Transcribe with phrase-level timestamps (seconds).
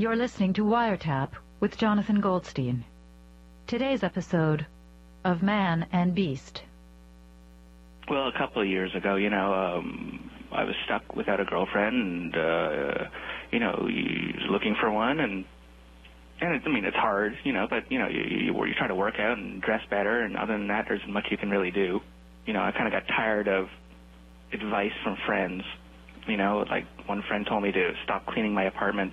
[0.00, 2.86] You're listening to Wiretap with Jonathan Goldstein.
[3.66, 4.64] Today's episode
[5.24, 6.62] of Man and Beast.
[8.08, 12.34] Well, a couple of years ago, you know, um, I was stuck without a girlfriend,
[12.34, 13.04] and uh,
[13.52, 13.76] you know,
[14.50, 15.44] looking for one, and
[16.40, 18.86] and it, I mean, it's hard, you know, but you know, you, you you try
[18.86, 21.72] to work out and dress better, and other than that, there's much you can really
[21.72, 22.00] do.
[22.46, 23.68] You know, I kind of got tired of
[24.50, 25.62] advice from friends.
[26.26, 29.12] You know, like one friend told me to stop cleaning my apartment,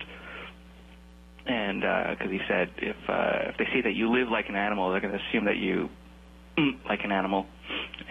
[1.48, 1.82] and
[2.18, 5.00] because he said if uh, if they see that you live like an animal, they're
[5.02, 5.90] going to assume that you
[6.58, 7.46] mm, like an animal.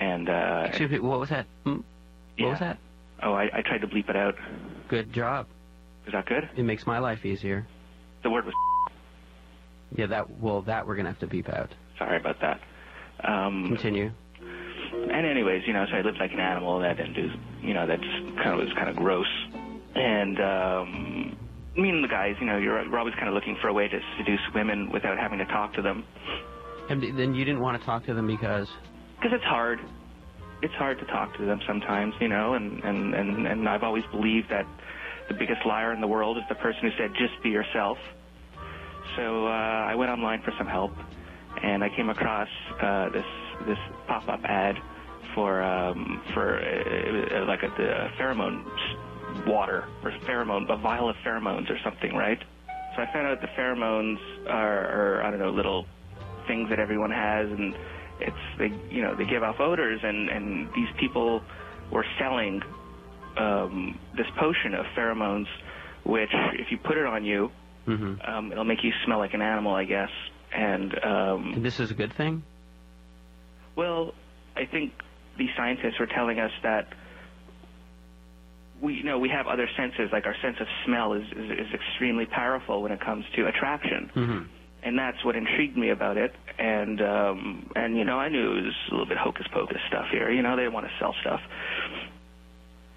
[0.01, 1.47] And uh, Excuse me, what was that?
[1.65, 1.83] Mm,
[2.39, 2.79] What was that?
[3.23, 4.35] oh, I, I tried to bleep it out.
[4.89, 5.47] Good job.
[6.07, 6.49] Is that good?
[6.57, 7.67] It makes my life easier.
[8.23, 8.55] The word was
[9.97, 11.71] Yeah, that well, that we're gonna have to beep out.
[11.99, 12.61] sorry about that.
[13.25, 14.11] Um, Continue.
[14.93, 16.81] and anyways, you know, so I lived like an animal.
[16.81, 17.31] That didn't do,
[17.63, 19.27] you know, that kind of was kind of gross.
[19.95, 21.06] And um,
[21.77, 23.89] me and the guys, you know, you're we're always kind of looking for a way
[23.89, 26.05] to seduce women without having to talk to them
[26.89, 28.69] And then you didn't want to talk to them because
[29.17, 29.81] because it's hard.
[30.63, 34.05] It's hard to talk to them sometimes, you know, and, and, and, and I've always
[34.11, 34.67] believed that
[35.29, 37.99] the biggest liar in the world is the person who said, just be yourself.
[39.17, 40.93] So uh, I went online for some help,
[41.63, 42.49] and I came across
[42.81, 43.25] uh, this
[43.67, 44.77] this pop-up ad
[45.35, 48.65] for um, for uh, like a, the pheromone
[49.47, 52.39] water or pheromone a vial of pheromones or something, right?
[52.95, 55.87] So I found out the pheromones are, are I don't know little
[56.47, 57.75] things that everyone has, and
[58.21, 61.43] it's they you know they give off odors, and and these people
[61.91, 62.63] were selling
[63.37, 65.47] um, this potion of pheromones,
[66.05, 67.51] which if you put it on you,
[67.85, 70.11] hmm um, it'll make you smell like an animal, I guess.
[70.55, 72.43] And um, And this is a good thing.
[73.75, 74.15] well,
[74.57, 74.93] I think
[75.37, 76.89] these scientists were telling us that
[78.81, 81.73] we you know we have other senses, like our sense of smell is is, is
[81.75, 84.11] extremely powerful when it comes to attraction.
[84.15, 84.43] hmm
[84.83, 86.33] and that's what intrigued me about it.
[86.61, 90.07] And um, and you know, I knew it was a little bit hocus pocus stuff
[90.13, 90.31] here.
[90.31, 91.41] You know, they want to sell stuff,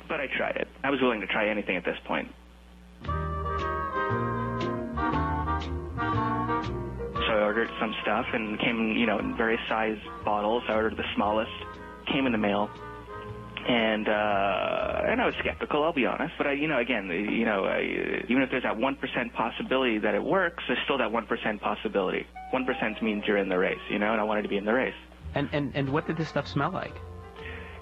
[0.07, 0.67] but I tried it.
[0.83, 2.29] I was willing to try anything at this point.
[7.27, 10.63] So I ordered some stuff and came, you know, in various size bottles.
[10.69, 11.51] I ordered the smallest.
[12.11, 12.69] Came in the mail.
[13.67, 16.33] And uh, and I was skeptical, I'll be honest.
[16.37, 17.81] But I, you know, again, you know, I,
[18.29, 21.61] even if there's that one percent possibility that it works, there's still that one percent
[21.61, 22.25] possibility.
[22.51, 24.11] One percent means you're in the race, you know.
[24.11, 24.95] And I wanted to be in the race.
[25.35, 26.95] And and and what did this stuff smell like?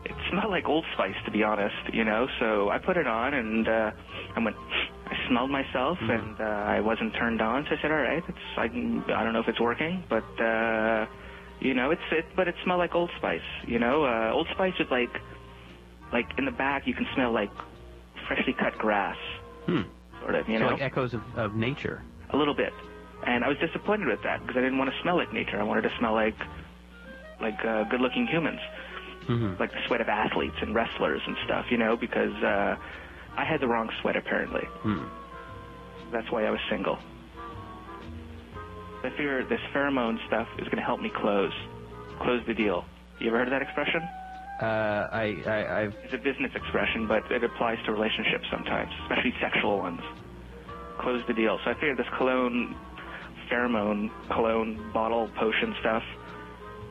[0.05, 2.27] It smelled like Old Spice, to be honest, you know.
[2.39, 3.91] So I put it on, and uh,
[4.35, 4.55] I went.
[5.05, 7.65] I smelled myself, and uh, I wasn't turned on.
[7.69, 8.37] So I said, "All right, it's.
[8.57, 11.05] I, I don't know if it's working, but uh,
[11.59, 12.25] you know, it's it.
[12.35, 14.05] But it smelled like Old Spice, you know.
[14.05, 15.09] Uh, Old Spice is like,
[16.13, 17.51] like in the back, you can smell like
[18.27, 19.17] freshly cut grass,
[19.65, 19.81] Hmm.
[20.21, 22.01] sort of, you so know, like echoes of, of nature.
[22.31, 22.73] a little bit.
[23.25, 25.59] And I was disappointed with that because I didn't want to smell like nature.
[25.59, 26.35] I wanted to smell like,
[27.41, 28.59] like uh, good-looking humans
[29.27, 32.77] hmm like the sweat of athletes and wrestlers and stuff, you know, because uh,
[33.35, 34.63] I had the wrong sweat apparently.
[34.83, 35.03] Hmm.
[36.13, 36.97] That's why I was single.
[39.03, 41.51] I figured this pheromone stuff is going to help me close,
[42.21, 42.85] close the deal.
[43.19, 44.01] You ever heard of that expression?
[44.61, 49.33] Uh, I, I I've It's a business expression, but it applies to relationships sometimes, especially
[49.39, 50.01] sexual ones.
[50.99, 51.59] Close the deal.
[51.63, 52.75] So I figured this cologne,
[53.51, 56.03] pheromone, cologne, bottle, potion stuff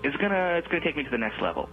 [0.04, 1.68] is gonna it's gonna take me to the next level.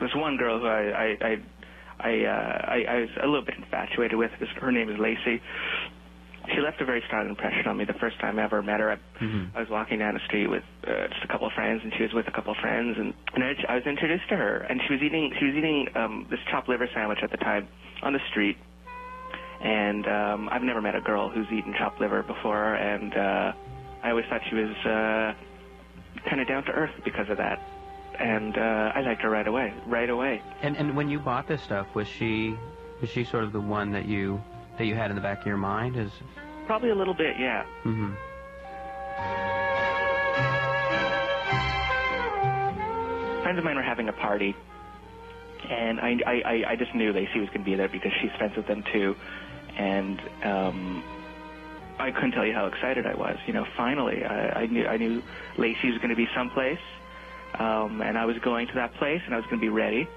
[0.00, 1.42] There's one girl who I I I
[2.00, 4.30] I, uh, I, I was a little bit infatuated with.
[4.60, 5.40] Her name is Lacey.
[6.52, 8.92] She left a very strong impression on me the first time I ever met her.
[8.92, 9.48] I, Mhm.
[9.56, 12.02] I was walking down the street with uh, just a couple of friends, and she
[12.02, 14.80] was with a couple of friends, and, and I, I was introduced to her, and
[14.86, 17.66] she was eating she was eating um, this chopped liver sandwich at the time
[18.02, 18.58] on the street,
[19.62, 23.52] and um, I've never met a girl who's eaten chopped liver before, and uh,
[24.02, 25.34] I always thought she was uh,
[26.28, 27.58] kind of down to earth because of that,
[28.18, 30.42] and uh, I liked her right away, right away.
[30.62, 32.54] and and when you bought this stuff, was she
[33.00, 34.42] was she sort of the one that you
[34.78, 35.96] that you had in the back of your mind?
[35.96, 36.10] Is
[36.66, 37.64] Probably a little bit, yeah.
[37.82, 38.12] hmm
[43.42, 44.56] friends of mine were having a party,
[45.68, 48.30] and I, I, I- I just knew Lacey was going to be there because she's
[48.38, 49.14] friends with them too,
[49.76, 51.04] and um,
[51.98, 53.36] I couldn't tell you how excited I was.
[53.46, 55.22] You know, finally, I, I knew I knew
[55.58, 56.78] Lacey was going to be someplace,
[57.58, 60.08] um, and I was going to that place, and I was going to be ready.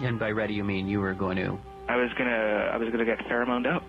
[0.00, 1.56] And by ready, you mean you were going to.
[1.88, 3.82] I was gonna I was gonna get pheromoned up.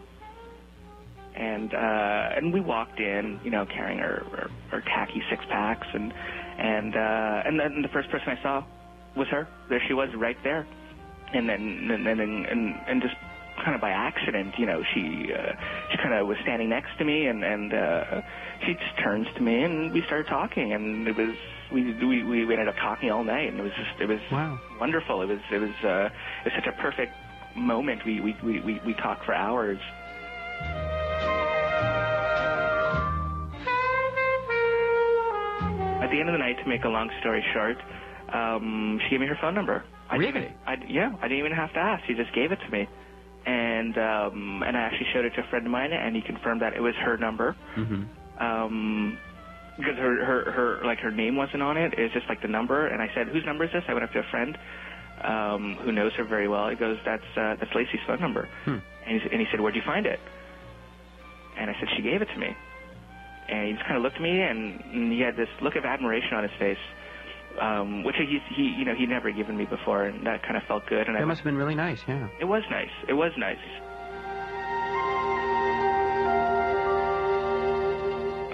[1.39, 5.87] And uh and we walked in, you know, carrying our our, our khaki six packs
[5.93, 6.11] and
[6.59, 8.63] and uh and then the first person I saw
[9.15, 9.47] was her.
[9.69, 10.67] There she was right there.
[11.33, 13.15] and then and then and, and, and just
[13.63, 15.51] kind of by accident, you know, she uh,
[15.91, 18.21] she kind of was standing next to me, and and uh,
[18.65, 21.35] she just turns to me, and we started talking, and it was
[21.71, 24.59] we we we ended up talking all night, and it was just it was Wow.
[24.79, 25.21] wonderful.
[25.21, 26.07] It was it was uh,
[26.45, 27.13] it was such a perfect
[27.55, 28.05] moment.
[28.05, 29.79] We we we we, we talked for hours.
[36.09, 37.77] At the end of the night, to make a long story short,
[38.33, 39.83] um, she gave me her phone number.
[40.09, 40.45] I didn't Really?
[40.47, 42.03] even- I, yeah, I didn't even have to ask.
[42.07, 42.87] She just gave it to me,
[43.45, 46.63] and um, and I actually showed it to a friend of mine, and he confirmed
[46.63, 47.55] that it was her number.
[47.75, 48.05] hmm
[48.41, 49.19] Um,
[49.77, 51.93] because her, her, her, like her name wasn't on it.
[51.95, 52.87] It's just like the number.
[52.87, 53.83] And I said, whose number is this?
[53.87, 54.57] I went up to a friend,
[55.23, 56.67] um, who knows her very well.
[56.69, 58.49] He goes, that's, uh, that's Lacey's phone number.
[58.65, 58.79] Hmm.
[59.05, 60.19] And, he, and he said, where'd you find it?
[61.57, 62.57] And I said, she gave it to me.
[63.51, 65.85] And he just kind of looked at me and, and he had this look of
[65.85, 66.77] admiration on his face.
[67.59, 70.63] Um, which he, he, you know, he'd never given me before, and that kind of
[70.63, 71.07] felt good.
[71.07, 71.99] And I That must have been really nice.
[72.07, 72.29] Yeah.
[72.39, 72.91] it was nice.
[73.09, 73.57] It was nice.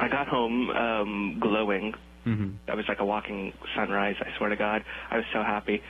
[0.01, 1.93] I got home um, glowing.
[2.23, 4.15] hmm I was like a walking sunrise.
[4.21, 5.81] I swear to God, I was so happy.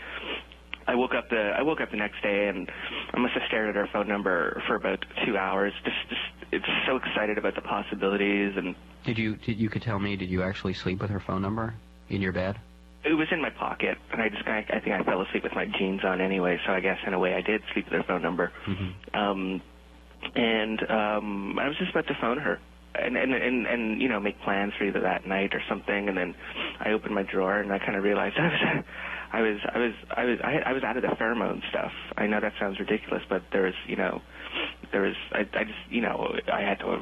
[0.87, 2.69] I woke up the I woke up the next day and
[3.13, 5.73] I must have stared at her phone number for about two hours.
[5.83, 6.21] Just, just
[6.87, 8.75] so excited about the possibilities, and
[9.05, 9.35] Did you?
[9.37, 10.15] Did you could tell me?
[10.15, 11.73] Did you actually sleep with her phone number
[12.09, 12.59] in your bed?
[13.05, 13.99] it was in my pocket.
[14.11, 16.59] And I just I, I think I fell asleep with my jeans on anyway.
[16.65, 18.51] So I guess in a way I did sleep with her phone number.
[18.65, 19.61] hmm um,
[20.33, 22.59] and um, I was just about to phone her
[22.95, 26.09] and, and and and you know make plans for either that night or something.
[26.09, 26.35] And then
[26.79, 28.81] I opened my drawer and I kind of realized I was
[29.31, 31.91] I was I was I was I, I was out of the pheromone stuff.
[32.17, 34.21] I know that sounds ridiculous, but there was you know
[34.95, 37.01] there was I, I just you know I had to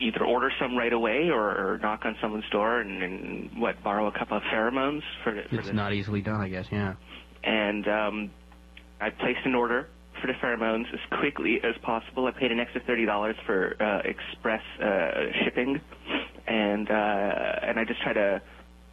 [0.00, 4.06] either order some right away or, or knock on someone's door and, and what borrow
[4.06, 6.66] a couple of pheromones for, for It's the not easily done, I guess.
[6.72, 6.94] Yeah.
[7.44, 8.30] and um,
[9.00, 9.88] I placed an order
[10.22, 12.26] for the pheromones as quickly as possible.
[12.26, 15.10] I paid an extra thirty dollars for uh, express uh,
[15.44, 15.80] shipping,
[16.46, 18.40] and uh, and I just try to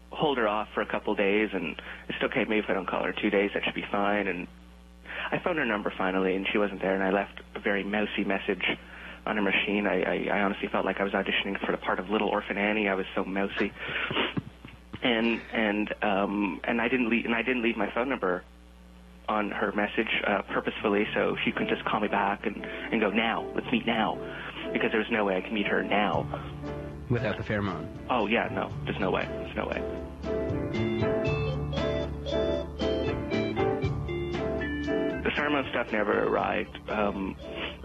[0.10, 1.52] hold her off for a couple days.
[1.54, 4.28] And it's okay, maybe if I don't call her two days, that should be fine.
[4.28, 4.48] And
[5.32, 6.94] I found her number finally, and she wasn't there.
[6.96, 8.64] And I left a very mousy message
[9.26, 9.88] on her machine.
[9.88, 12.58] I, I, I honestly felt like I was auditioning for the part of Little Orphan
[12.58, 12.88] Annie.
[12.88, 13.72] I was so mousy
[15.06, 18.44] and and um and I didn't leave and I didn't leave my phone number
[19.28, 23.10] on her message uh, purposefully so she could just call me back and and go
[23.10, 24.18] now let's meet now
[24.74, 26.28] because there's no way I can meet her now.
[27.10, 27.88] Without the pheromone.
[28.10, 30.45] Oh yeah, no, there's no way, there's no way.
[35.36, 37.36] Pheromone stuff never arrived, um,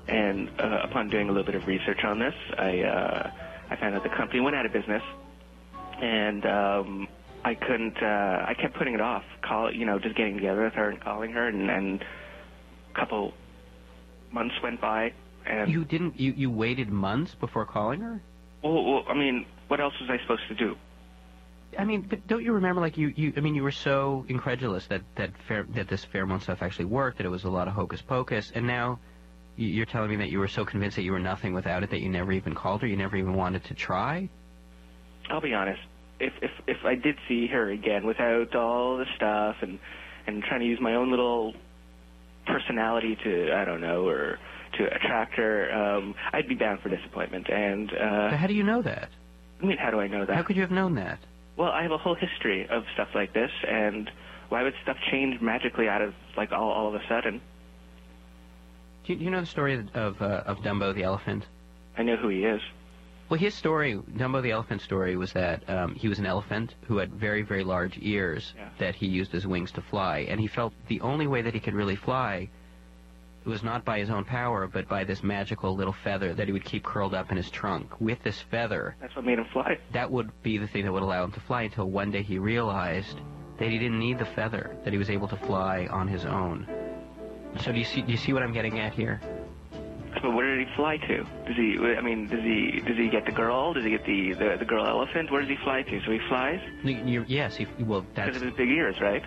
[0.09, 3.31] and uh, upon doing a little bit of research on this, I uh,
[3.71, 5.03] I found out the company went out of business,
[6.01, 7.09] and um,
[7.45, 7.97] I couldn't.
[8.03, 9.25] Uh, I kept putting it off.
[9.43, 12.05] Call, you know, just getting together with her and calling her, and, and
[12.95, 13.33] a couple
[14.33, 15.13] months went by,
[15.47, 16.19] and You didn't.
[16.19, 18.21] You you waited months before calling her.
[18.63, 20.77] well, well, I mean, what else was I supposed to do?
[21.79, 22.81] I mean, but don't you remember?
[22.81, 23.33] Like you, you.
[23.37, 27.19] I mean, you were so incredulous that that fair, that this pheromone stuff actually worked.
[27.19, 28.51] That it was a lot of hocus pocus.
[28.55, 28.99] And now,
[29.57, 31.91] you- you're telling me that you were so convinced that you were nothing without it
[31.91, 32.89] that you never even called her.
[32.89, 34.29] You never even wanted to try.
[35.29, 35.81] I'll be honest.
[36.19, 39.79] If if if I did see her again without all the stuff and
[40.27, 41.55] and trying to use my own little
[42.47, 44.39] personality to I don't know or
[44.79, 47.49] to attract her, um, I'd be bound for disappointment.
[47.51, 49.09] And But uh, how do you know that?
[49.63, 50.35] I mean, how do I know that?
[50.37, 51.19] How could you have known that?
[51.61, 54.11] Well, I have a whole history of stuff like this, and
[54.49, 57.43] why would stuff change magically out of like all all of a sudden?
[59.05, 61.45] Do you, do you know the story of of, uh, of Dumbo the elephant?
[61.99, 62.63] I know who he is.
[63.29, 66.97] Well, his story, Dumbo the elephant story, was that um, he was an elephant who
[66.97, 68.71] had very, very large ears Yeah.
[68.79, 71.61] that he used as wings to fly, and he felt the only way that he
[71.61, 72.49] could really fly
[73.45, 76.65] was not by his own power, but by this magical little feather that he would
[76.65, 78.01] keep curled up in his trunk.
[78.01, 79.79] With this feather, That's what made him fly.
[79.93, 82.39] that would be the thing that would allow him to fly until one day he
[82.39, 83.19] realized
[83.59, 86.67] that he didn't need the feather, that he was able to fly on his own.
[87.61, 88.03] So do you see?
[88.03, 89.21] Do you see what I'm getting at here?
[90.23, 91.17] But where did he fly to?
[91.47, 91.79] Does he?
[91.97, 92.81] I mean, does he?
[92.87, 93.73] Does he get the girl?
[93.73, 95.31] Does he get the the, the girl elephant?
[95.33, 96.01] Where does he fly to?
[96.05, 99.25] So he flies You- you're- yes, he, well, that's because of his big ears, right?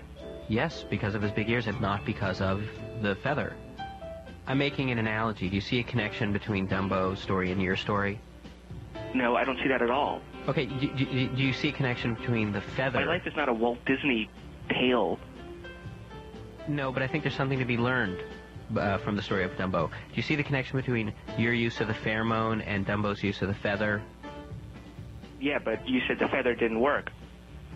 [0.48, 2.64] Yes, because of his big ears and not because of
[3.02, 3.54] the feather.
[4.46, 5.50] I'm making an analogy.
[5.50, 8.20] Do you see a connection between Dumbo's story and your story?
[9.14, 10.22] No, I don't see that at all.
[10.48, 13.00] Okay, do, do, do you see a connection between the feather?
[13.00, 14.30] My life is not a Walt Disney
[14.70, 15.18] tale.
[16.68, 18.18] No, but I think there's something to be learned
[18.78, 19.90] uh, from the story of Dumbo.
[19.90, 23.48] Do you see the connection between your use of the pheromone and Dumbo's use of
[23.48, 24.02] the feather?
[25.40, 27.12] Yeah, but you said the feather didn't work.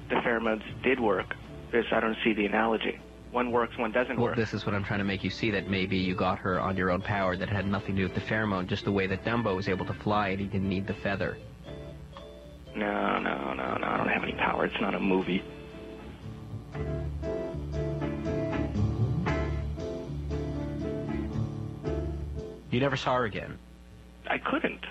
[0.09, 1.35] The pheromones did work.
[1.71, 2.99] There's, I don't see the analogy.
[3.31, 4.35] One works, one doesn't Well, work.
[4.35, 6.77] this is what I'm trying to make you see that maybe you got her on
[6.77, 9.23] your own power that had nothing to do with the pheromone, just the way that
[9.25, 11.37] Dumbo was able to fly and he didn't need the feather.
[12.75, 13.87] No, no, no, no.
[13.87, 14.65] I don't have any power.
[14.65, 15.43] It's not a movie.
[22.71, 23.57] You never saw her again.
[24.29, 24.85] I couldn't.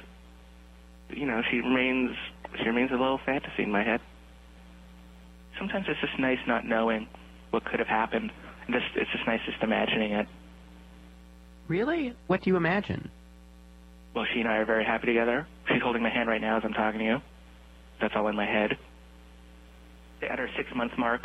[1.11, 2.17] You know, she remains
[2.59, 4.01] she remains a little fantasy in my head.
[5.59, 7.07] Sometimes it's just nice not knowing
[7.57, 8.31] what could have happened.
[8.67, 10.27] And just it's just nice just imagining it.
[11.69, 12.15] Really?
[12.27, 13.11] What do you imagine?
[14.15, 15.47] Well, she and I are very happy together.
[15.69, 17.19] She's holding my hand right now as I'm talking to you.
[18.01, 18.77] That's all in my head.
[20.23, 21.23] At her six month mark,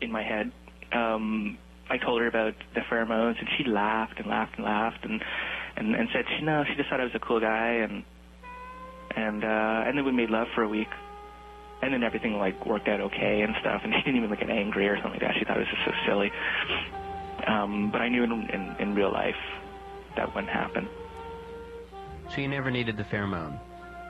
[0.00, 0.52] in my head,
[0.92, 1.58] um,
[1.90, 5.22] I told her about the pheromones, and she laughed and laughed and laughed, and
[5.76, 8.04] and, and said she no, she just thought I was a cool guy, and
[9.16, 10.88] and uh, and then we made love for a week,
[11.82, 14.50] and then everything like worked out okay and stuff, and she didn't even like get
[14.50, 15.34] angry or something like that.
[15.38, 16.30] She thought it was just so silly.
[17.46, 19.36] Um, but I knew in, in in real life
[20.16, 20.88] that wouldn't happen
[22.34, 23.58] So you never needed the pheromone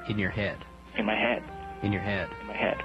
[0.08, 0.56] in your head.
[0.96, 1.42] in my head.
[1.82, 2.28] In your head.
[2.40, 2.76] in my head.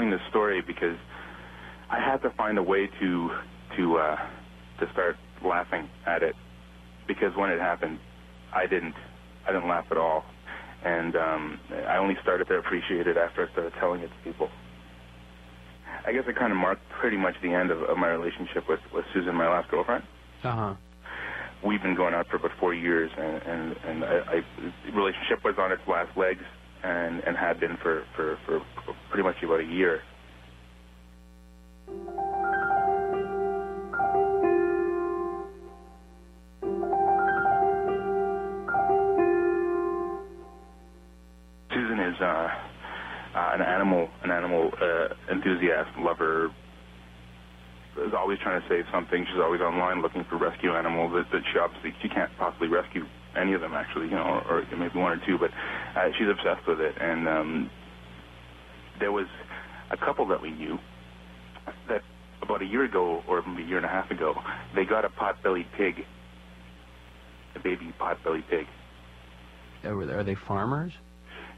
[0.00, 0.96] Telling this story because
[1.90, 3.30] I had to find a way to
[3.76, 4.16] to uh,
[4.78, 6.34] to start laughing at it
[7.06, 7.98] because when it happened,
[8.54, 8.94] I didn't
[9.46, 10.24] I didn't laugh at all,
[10.84, 14.48] and um, I only started to appreciate it after I started telling it to people.
[16.06, 18.80] I guess it kind of marked pretty much the end of, of my relationship with
[18.94, 20.04] with Susan, my last girlfriend.
[20.42, 20.74] Uh huh.
[21.62, 24.44] We've been going out for about four years, and and, and I, I,
[24.86, 26.44] the relationship was on its last legs,
[26.82, 28.60] and and had been for for for
[29.10, 30.00] pretty much about a year.
[41.72, 46.50] Susan is uh, uh, an animal an animal uh, enthusiast, lover.
[47.98, 49.26] Is always trying to save something.
[49.28, 53.04] She's always online looking for rescue animals that, that she obviously she can't possibly rescue
[53.36, 55.50] any of them actually, you know, or, or maybe one or two, but
[55.96, 56.94] uh, she's obsessed with it.
[57.00, 57.70] And um,
[58.98, 59.26] there was
[59.90, 60.78] a couple that we knew
[61.88, 62.02] that
[62.42, 64.34] about a year ago or maybe a year and a half ago,
[64.74, 65.94] they got a pot-bellied pig,
[67.54, 68.66] a baby pot-bellied pig.
[69.84, 70.92] Are, are they farmers?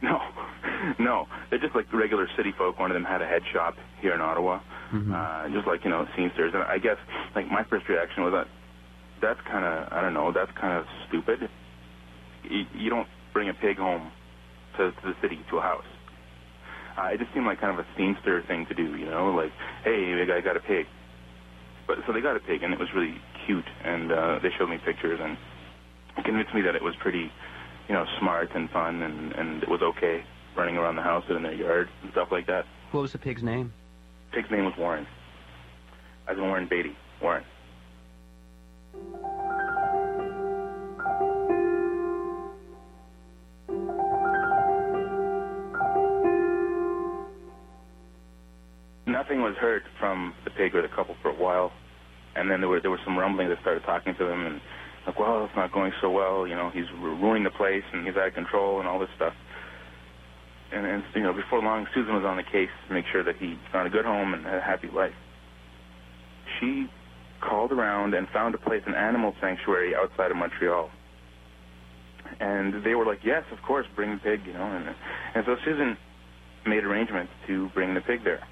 [0.02, 0.18] No,
[0.98, 2.78] no, they're just like regular city folk.
[2.78, 4.60] One of them had a head shop here in Ottawa,
[4.92, 5.12] Mhm.
[5.14, 6.52] uh, just like you know Seamsters.
[6.54, 6.96] And I guess
[7.34, 8.46] like my first reaction was that
[9.22, 11.48] that's kind of I don't know, that's kind of stupid.
[12.44, 14.10] You, you don't bring a pig home
[14.76, 15.84] to, to the city to a house.
[16.98, 19.52] Uh, it just seemed like kind of a Seamster thing to do, you know, like
[19.84, 20.86] hey, I got a pig.
[21.86, 24.68] But so they got a pig, and it was really cute, and uh, they showed
[24.68, 25.36] me pictures and
[26.24, 27.32] convinced me that it was pretty
[27.88, 30.24] you know, smart and fun, and and it was okay
[30.56, 32.64] running around the house and in their yard and stuff like that.
[32.90, 33.72] What was the pig's name?
[34.32, 35.06] Pig's name was Warren,
[36.28, 36.96] as in Warren Beatty.
[37.20, 37.44] Warren.
[49.22, 51.70] Nothing was heard from the pig or the couple for a while,
[52.34, 54.60] and then there were there were some rumblings that started talking to them and
[55.06, 56.44] like, well, it's not going so well.
[56.44, 59.32] You know, he's ruining the place and he's out of control and all this stuff.
[60.72, 63.36] And, and you know, before long, Susan was on the case to make sure that
[63.36, 65.14] he found a good home and had a happy life.
[66.58, 66.86] She
[67.40, 70.90] called around and found a place, an animal sanctuary outside of Montreal.
[72.40, 74.66] And they were like, yes, of course, bring the pig, you know.
[74.66, 74.96] And,
[75.36, 75.96] and so Susan
[76.66, 78.42] made arrangements to bring the pig there.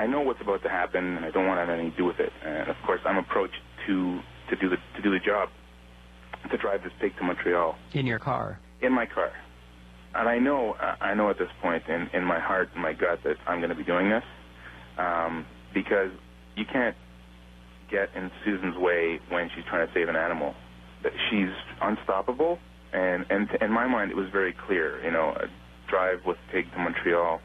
[0.00, 2.04] I know what's about to happen, and I don't want to have anything to do
[2.06, 2.32] with it.
[2.42, 5.50] And of course, I'm approached to to do the to do the job,
[6.50, 8.58] to drive this pig to Montreal In your car.
[8.80, 9.30] in my car.
[10.14, 13.22] And I know I know at this point in in my heart and my gut
[13.24, 14.24] that I'm going to be doing this,
[14.96, 16.10] um, because
[16.56, 16.96] you can't
[17.90, 20.54] get in Susan's way when she's trying to save an animal.
[21.02, 21.52] That she's
[21.82, 22.58] unstoppable,
[22.94, 25.04] and and in my mind it was very clear.
[25.04, 25.36] You know,
[25.88, 27.42] drive with pig to Montreal,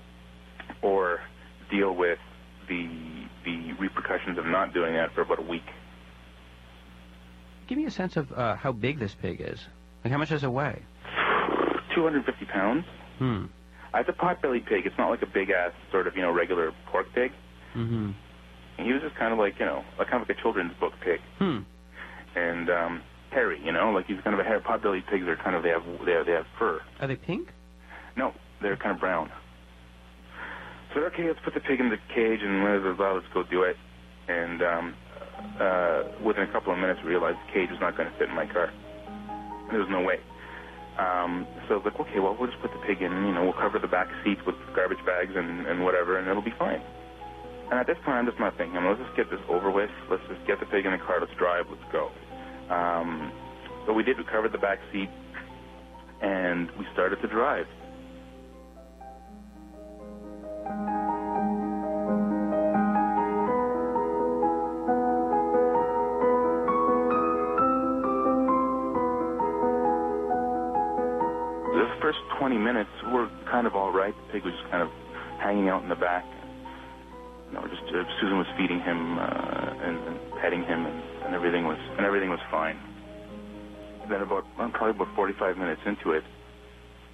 [0.82, 1.20] or
[1.70, 2.20] deal with
[2.68, 2.90] the
[3.44, 5.66] the repercussions of not doing that for about a week.
[7.68, 9.60] Give me a sense of uh, how big this pig is.
[10.04, 10.82] Like, how much does it weigh?
[11.96, 12.86] 250 pounds.
[13.18, 13.46] Hmm.
[13.94, 14.86] It's a pot-bellied pig.
[14.86, 17.32] It's not like a big-ass sort of, you know, regular pork pig.
[17.76, 18.12] Mm-hmm.
[18.78, 20.74] And he was just kind of like, you know, like kind of like a children's
[20.80, 21.22] book pig.
[21.40, 21.60] Hmm.
[22.36, 24.60] And um, hairy, you know, like he's kind of a hair.
[24.60, 26.82] Pot-bellied pigs are kind of they have they have, they have fur.
[27.00, 27.50] Are they pink?
[28.18, 29.32] No, they're kind of brown.
[30.96, 33.44] So okay, let's put the pig in the cage and blah, blah, blah, let's go
[33.44, 33.76] do it.
[34.32, 34.96] And um,
[35.60, 38.32] uh, within a couple of minutes, we realized the cage was not going to fit
[38.32, 38.72] in my car.
[39.76, 40.24] There was no way.
[40.96, 43.12] Um, so I was like, okay, well, we'll just put the pig in.
[43.12, 46.42] You know, we'll cover the back seats with garbage bags and, and whatever, and it'll
[46.42, 46.80] be fine.
[47.68, 48.80] And at this point, I'm just not thinking.
[48.80, 49.92] let's just get this over with.
[50.08, 51.20] Let's just get the pig in the car.
[51.20, 51.68] Let's drive.
[51.68, 52.08] Let's go.
[52.72, 53.36] Um,
[53.84, 54.16] so we did.
[54.16, 55.12] We covered the back seat,
[56.24, 57.68] and we started to drive.
[60.66, 60.72] The
[72.02, 74.16] first 20 minutes were kind of all right.
[74.16, 74.90] The pig was just kind of
[75.38, 76.26] hanging out in the back.
[77.50, 81.36] You know, just uh, Susan was feeding him uh, and, and petting him, and, and
[81.36, 82.80] everything was and everything was fine.
[84.10, 86.24] Then about probably about 45 minutes into it,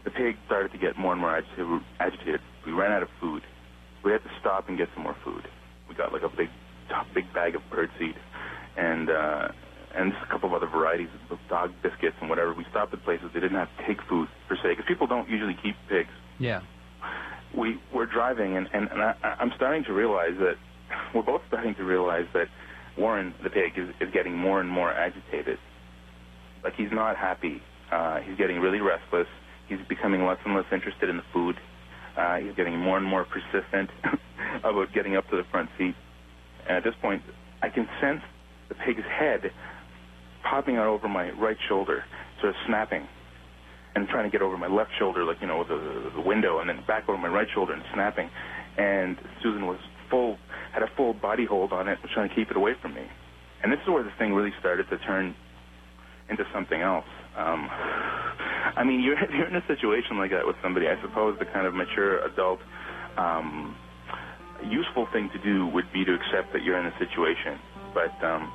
[0.03, 1.81] the pig started to get more and more agitated.
[1.99, 2.41] agitated.
[2.65, 3.43] We ran out of food.
[4.03, 5.47] We had to stop and get some more food.
[5.87, 6.49] We got like a big,
[6.89, 8.15] top big bag of birdseed,
[8.77, 9.49] and uh,
[9.95, 12.53] and just a couple of other varieties of dog biscuits and whatever.
[12.53, 15.55] We stopped at places they didn't have pig food per se, because people don't usually
[15.61, 16.09] keep pigs.
[16.39, 16.61] Yeah.
[17.55, 20.55] We were driving, and and, and I, I'm starting to realize that
[21.13, 22.47] we're both starting to realize that
[22.97, 25.59] Warren the pig is, is getting more and more agitated.
[26.63, 27.61] Like he's not happy.
[27.91, 29.27] Uh, he's getting really restless.
[29.71, 31.55] He's becoming less and less interested in the food.
[32.17, 33.89] Uh, he's getting more and more persistent
[34.63, 35.95] about getting up to the front seat.
[36.67, 37.23] And at this point,
[37.63, 38.19] I can sense
[38.67, 39.51] the pig's head
[40.43, 42.03] popping out over my right shoulder,
[42.41, 43.07] sort of snapping,
[43.95, 46.67] and trying to get over my left shoulder, like you know, the, the window, and
[46.67, 48.29] then back over my right shoulder and snapping.
[48.77, 49.79] And Susan was
[50.09, 50.37] full,
[50.73, 53.07] had a full body hold on it, was trying to keep it away from me.
[53.63, 55.33] And this is where the thing really started to turn
[56.29, 57.05] into something else.
[57.37, 57.69] Um,
[58.75, 60.87] I mean, you're, you're in a situation like that with somebody.
[60.87, 62.59] I suppose the kind of mature adult,
[63.17, 63.75] um,
[64.63, 67.59] useful thing to do would be to accept that you're in a situation.
[67.93, 68.51] But um,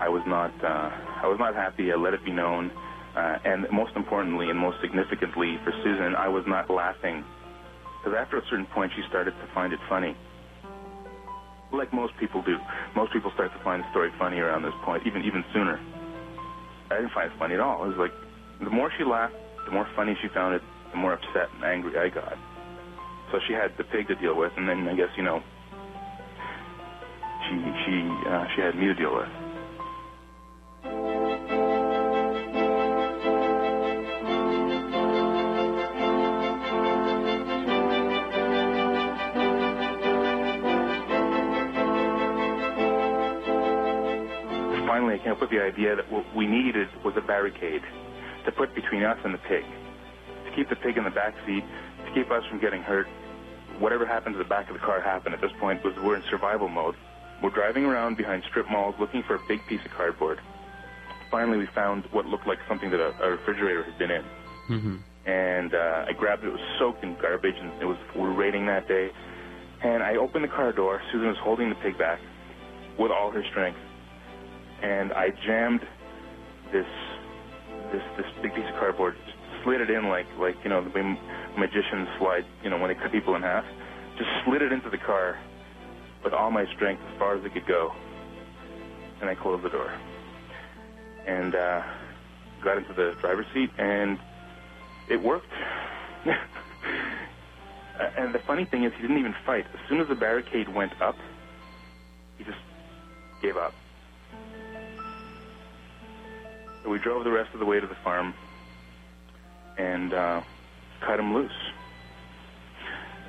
[0.00, 0.52] I was not.
[0.62, 0.90] Uh,
[1.22, 1.92] I was not happy.
[1.92, 2.70] I let it be known,
[3.16, 7.24] uh, and most importantly and most significantly for Susan, I was not laughing
[8.04, 10.14] because after a certain point, she started to find it funny.
[11.72, 12.58] Like most people do.
[12.94, 15.80] Most people start to find the story funny around this point, even even sooner.
[16.90, 17.82] I didn't find it funny at all.
[17.84, 18.12] It was like
[18.60, 21.98] the more she laughed, the more funny she found it, the more upset and angry
[21.98, 22.36] I got.
[23.32, 25.42] So she had the pig to deal with, and then I guess you know
[27.48, 29.28] she she uh, she had me to deal with.
[44.86, 47.82] Finally, I came up with the idea that what we needed was a barricade
[48.44, 49.64] to put between us and the pig,
[50.44, 51.64] to keep the pig in the back seat,
[52.06, 53.06] to keep us from getting hurt.
[53.78, 55.34] Whatever happened to the back of the car happened.
[55.34, 56.94] At this point, was we're in survival mode.
[57.42, 60.40] We're driving around behind strip malls looking for a big piece of cardboard.
[61.30, 64.24] Finally, we found what looked like something that a, a refrigerator had been in.
[64.70, 64.96] Mm-hmm.
[65.26, 66.48] And uh, I grabbed it.
[66.48, 69.10] It was soaked in garbage, and it was we were raining that day.
[69.82, 71.02] And I opened the car door.
[71.10, 72.20] Susan was holding the pig back
[72.98, 73.78] with all her strength,
[74.82, 75.80] and I jammed
[76.72, 76.86] this
[77.94, 79.16] this this big piece of cardboard,
[79.62, 81.18] slid it in like like you know the way
[81.56, 83.64] magicians slide, you know when they cut people in half.
[84.18, 85.38] Just slid it into the car
[86.22, 87.92] with all my strength as far as it could go,
[89.20, 89.92] and I closed the door
[91.26, 91.82] and uh,
[92.62, 94.18] got into the driver's seat, and
[95.08, 95.52] it worked.
[98.18, 99.66] and the funny thing is, he didn't even fight.
[99.72, 101.16] As soon as the barricade went up,
[102.38, 102.58] he just
[103.40, 103.72] gave up.
[106.84, 108.34] So we drove the rest of the way to the farm
[109.78, 110.42] and uh,
[111.00, 111.50] cut him loose.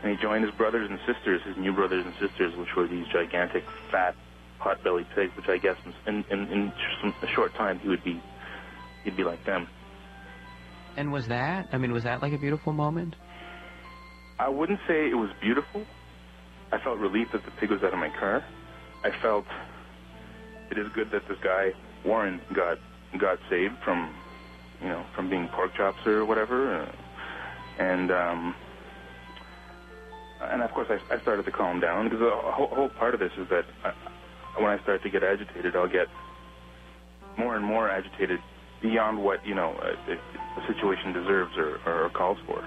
[0.04, 3.08] And he joined his brothers and sisters, his new brothers and sisters, which were these
[3.08, 4.14] gigantic, fat,
[4.60, 5.36] pot-bellied pigs.
[5.38, 8.22] Which I guess in in, in some, a short time he would be
[9.06, 9.68] he'd be like them.
[10.98, 11.70] And was that?
[11.72, 13.16] I mean, was that like a beautiful moment?
[14.38, 15.86] I wouldn't say it was beautiful.
[16.72, 18.44] I felt relief that the pig was out of my car.
[19.04, 19.46] I felt
[20.70, 21.72] it is good that this guy
[22.04, 22.80] Warren got
[23.18, 24.14] got saved from
[24.82, 26.92] you know from being pork chops or whatever,
[27.80, 28.56] and um,
[30.42, 33.20] and of course, I, I started to calm down because a whole, whole part of
[33.20, 36.08] this is that I, when I start to get agitated, I'll get
[37.38, 38.40] more and more agitated
[38.82, 42.64] beyond what you know a, a situation deserves or, or calls for.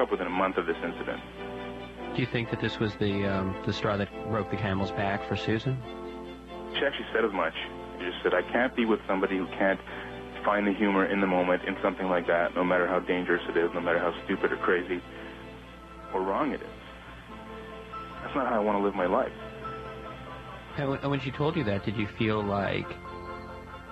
[0.00, 1.20] Up within a month of this incident.
[2.14, 5.24] Do you think that this was the um, the straw that broke the camel's back
[5.28, 5.80] for Susan?
[6.74, 7.54] She actually said as much.
[7.98, 9.80] She just said, "I can't be with somebody who can't
[10.44, 13.56] find the humor in the moment in something like that, no matter how dangerous it
[13.56, 15.00] is, no matter how stupid or crazy
[16.14, 16.68] or wrong it is.
[18.22, 19.32] That's not how I want to live my life."
[20.78, 22.86] And when- when she told you that, did you feel like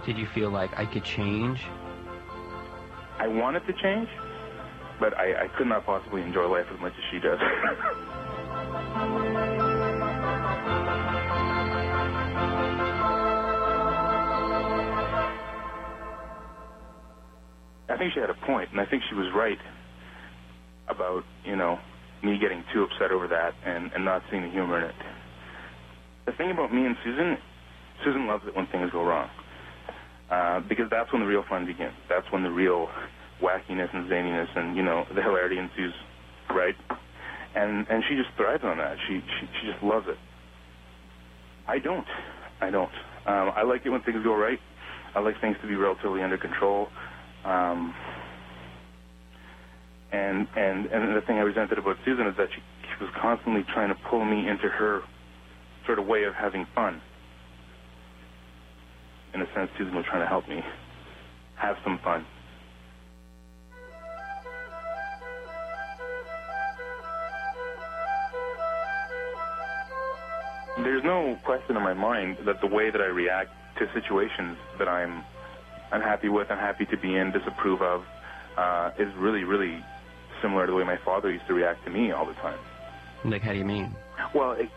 [0.07, 1.67] did you feel like I could change?
[3.19, 4.09] I wanted to change,
[5.01, 7.39] but I, I could not possibly enjoy life as much as she does.
[17.91, 19.59] I think she had a point, and I think she was right
[20.89, 21.79] about, you know,
[22.23, 24.95] me getting too upset over that and, and not seeing the humor in it.
[26.27, 27.39] The thing about me and Susan,
[28.05, 29.31] Susan loves it when things go wrong.
[30.31, 31.95] Uh, because that's when the real fun begins.
[32.09, 32.89] That's when the real
[33.43, 35.95] wackiness and zaniness and, you know, the hilarity ensues,
[36.51, 36.75] right?
[37.55, 38.97] And and she just thrives on that.
[39.07, 40.19] She she, she just loves it.
[41.67, 42.07] I don't.
[42.61, 42.93] I don't.
[43.27, 44.59] Um, I like it when things go right.
[45.15, 46.89] I like things to be relatively under control.
[47.45, 47.95] Um,
[50.13, 53.65] and and and the thing I resented about Susan is that she, she was constantly
[53.75, 55.03] trying to pull me into her
[55.87, 57.01] sort of way of having fun.
[59.35, 60.63] In a sense, Susan was trying to help me
[61.57, 62.25] have some fun.
[70.89, 74.89] There's no question in my mind that the way that I react to situations that
[74.89, 75.23] I'm
[75.93, 78.05] unhappy with, unhappy to be in, disapprove of,
[78.57, 79.85] uh, is really, really
[80.41, 82.59] similar to the way my father used to react to me all the time.
[83.23, 83.95] Like, how do you mean?
[84.35, 84.71] Well, it,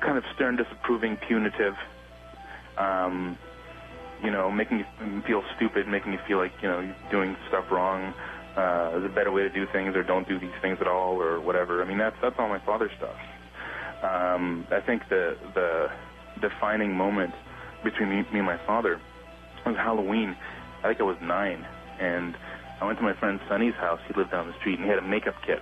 [0.00, 1.74] kind of stern, disapproving, punitive.
[2.78, 3.36] Um,
[4.24, 7.70] you know, making you feel stupid, making you feel like you know you're doing stuff
[7.70, 8.14] wrong.
[8.56, 11.20] Uh, there's a better way to do things, or don't do these things at all,
[11.20, 11.82] or whatever.
[11.82, 13.16] I mean, that's that's all my father's stuff.
[14.02, 15.88] Um, I think the the
[16.40, 17.34] defining moment
[17.82, 19.00] between me, me and my father
[19.66, 20.36] was Halloween.
[20.82, 21.66] I think I was nine,
[21.98, 22.36] and
[22.80, 24.00] I went to my friend Sonny's house.
[24.06, 25.60] He lived down the street, and he had a makeup kit.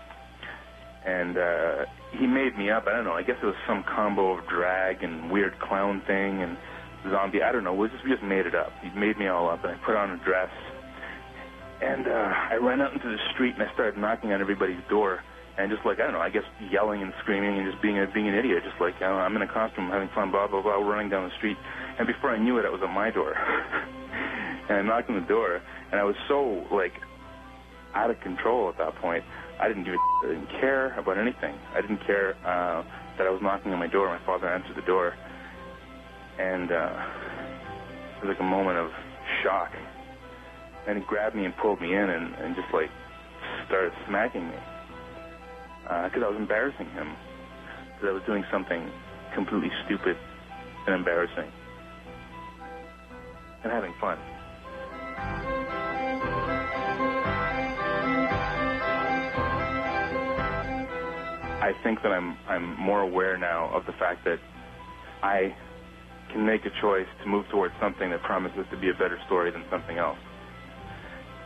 [1.07, 1.87] And uh,
[2.19, 2.87] he made me up.
[2.87, 3.13] I don't know.
[3.15, 6.59] I guess it was some combo of drag and weird clown thing and
[7.11, 7.43] zombie.
[7.43, 7.75] I don't know.
[7.75, 8.73] We just we just made it up.
[8.83, 10.51] He made me all up, and I put on a dress.
[11.81, 15.21] And uh, I ran out into the street and I started knocking on everybody's door
[15.59, 18.07] and just like I don't know, I guess yelling and screaming and just being a
[18.13, 20.77] being an idiot, just like know, I'm in a costume, having fun, blah blah blah,
[20.77, 21.57] running down the street.
[21.99, 23.33] And before I knew it, I was at my door,
[24.69, 26.93] and I knocked on the door, and I was so like
[27.95, 29.25] out of control at that point.
[29.59, 31.57] I didn't give a I didn't care about anything.
[31.73, 32.85] I didn't care uh,
[33.17, 34.09] that I was knocking on my door.
[34.09, 35.15] My father answered the door,
[36.39, 36.93] and uh,
[38.21, 38.91] it was like a moment of
[39.43, 39.73] shock.
[40.87, 42.91] And he grabbed me and pulled me in and, and just like
[43.67, 44.55] started smacking me
[45.89, 47.15] Uh, because I was embarrassing him.
[47.95, 48.91] Because I was doing something
[49.35, 50.17] completely stupid
[50.87, 51.51] and embarrassing.
[53.63, 54.19] And having fun.
[61.63, 64.39] I think that I'm I'm more aware now of the fact that
[65.23, 65.55] I
[66.31, 69.51] can make a choice to move towards something that promises to be a better story
[69.51, 70.19] than something else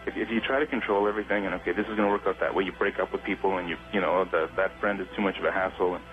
[0.06, 2.40] if, if you try to control everything and okay, this is going to work out
[2.40, 5.06] that way, you break up with people and you you know the, that friend is
[5.14, 6.04] too much of a hassle and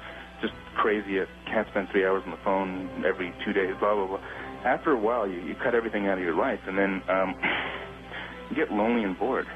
[0.41, 1.13] just crazy.
[1.13, 3.75] You can't spend three hours on the phone every two days.
[3.79, 4.21] Blah blah blah.
[4.65, 7.35] After a while, you, you cut everything out of your life, and then um,
[8.49, 9.47] you get lonely and bored.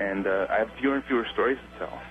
[0.00, 2.02] And uh, I have fewer and fewer stories to tell.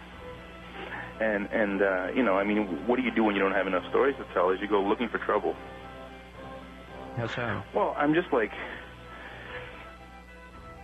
[1.19, 3.67] And and uh, you know, I mean, what do you do when you don't have
[3.67, 4.51] enough stories to tell?
[4.51, 5.55] Is you go looking for trouble.
[7.17, 7.61] How so?
[7.75, 8.51] Well, I'm just like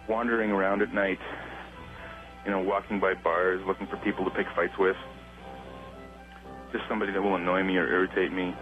[0.10, 1.20] wandering around at night,
[2.44, 4.98] you know, walking by bars, looking for people to pick fights with.
[6.74, 8.54] Just somebody that will annoy me or irritate me.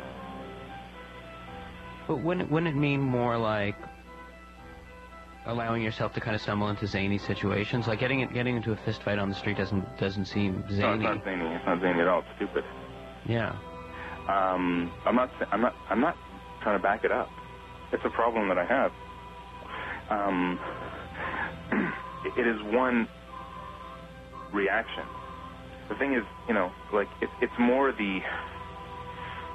[2.08, 3.76] But wouldn't wouldn't it mean more like
[5.46, 7.88] allowing yourself to kind of stumble into zany situations?
[7.88, 10.82] Like getting getting into a fist fight on the street doesn't doesn't seem zany.
[10.82, 11.56] No, it's not zany.
[11.56, 12.20] It's not zany at all.
[12.20, 12.64] It's stupid.
[13.26, 13.58] Yeah.
[14.30, 15.32] Um, I'm not.
[15.52, 15.76] I'm not.
[15.90, 16.18] I'm not
[16.62, 17.30] trying to back it up.
[17.92, 18.92] It's a problem that I have.
[20.10, 20.60] Um,
[22.26, 23.08] it is one
[24.54, 25.04] reaction.
[25.90, 28.20] The thing is, you know, like it, it's more the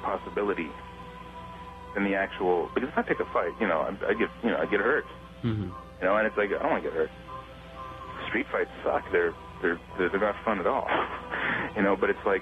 [0.03, 0.69] possibility
[1.93, 2.69] than the actual.
[2.73, 4.79] Because if I pick a fight, you know, I, I get you know I get
[4.79, 5.05] hurt.
[5.43, 5.69] Mm-hmm.
[5.69, 7.11] You know, and it's like I don't want to get hurt.
[8.29, 9.03] Street fights suck.
[9.11, 10.87] They're they're they're, not fun at all.
[11.75, 12.41] you know, but it's like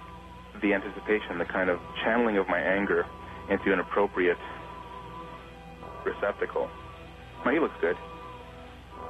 [0.61, 3.05] the anticipation, the kind of channeling of my anger
[3.49, 4.37] into an appropriate
[6.05, 6.69] receptacle.
[7.45, 7.95] Now he looks good.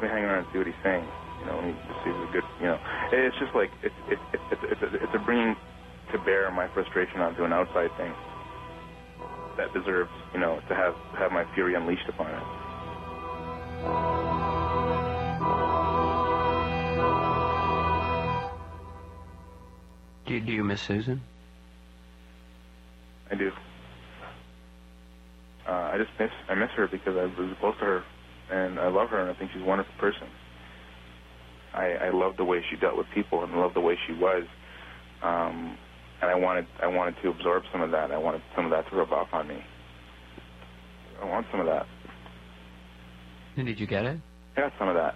[0.02, 1.06] Let me hang around and see what he's saying.
[1.42, 2.44] You know, let me just see if good.
[2.60, 2.80] You know,
[3.12, 5.56] it's just like it's it's it's it's, it's, a, it's a bringing
[6.12, 8.12] to bear my frustration onto an outside thing
[9.58, 12.44] that deserves, you know, to have have my fury unleashed upon it.
[20.26, 21.22] Do, do you miss Susan?
[23.30, 23.52] I do.
[25.68, 28.04] Uh, I just miss I miss her because I was close to her,
[28.52, 30.28] and I love her, and I think she's a wonderful person.
[31.74, 34.14] I, I love the way she dealt with people, and I love the way she
[34.14, 34.44] was.
[35.24, 35.78] Um,
[36.22, 38.12] and I wanted I wanted to absorb some of that.
[38.12, 39.64] I wanted some of that to rub off on me.
[41.22, 41.88] I want some of that.
[43.58, 44.20] And did you get it?
[44.58, 45.16] I got some of that.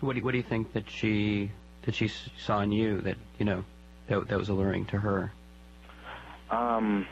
[0.00, 1.50] What do you, what do you think that she
[1.82, 2.08] that she
[2.38, 3.64] saw in you that you know
[4.08, 5.32] that that was alluring to her?
[6.50, 7.06] Um,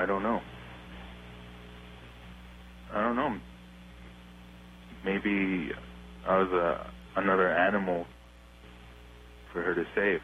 [0.00, 0.40] I don't know.
[2.94, 3.36] I don't know.
[5.04, 5.70] Maybe
[6.26, 8.06] I was a another animal
[9.52, 10.20] for her to save.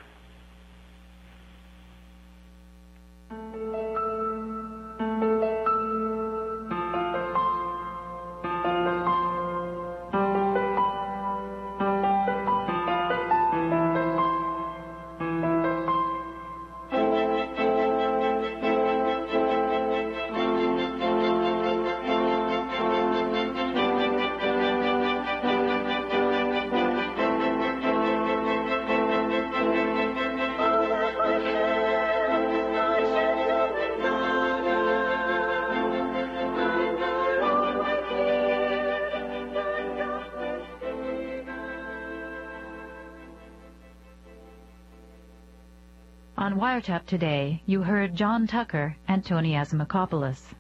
[46.77, 50.53] Wiretap today, you heard John Tucker and Tony Azimakopoulos.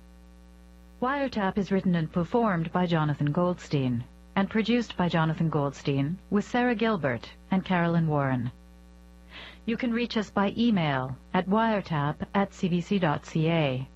[0.98, 4.02] Wiretap is written and performed by Jonathan Goldstein
[4.34, 8.50] and produced by Jonathan Goldstein with Sarah Gilbert and Carolyn Warren.
[9.66, 13.86] You can reach us by email at wiretap at cbc.ca.